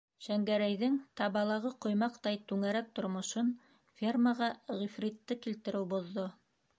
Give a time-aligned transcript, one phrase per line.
[0.25, 3.51] Шәңгәрәйҙең табалағы ҡоймаҡтай түңәрәк тормошон
[4.01, 4.49] фермаға
[4.81, 6.27] Ғифритте килтереү боҙҙо.